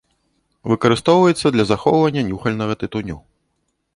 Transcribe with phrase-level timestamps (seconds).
[0.71, 3.17] Выкарыстоўваецца для захоўвання нюхальнага тытуню.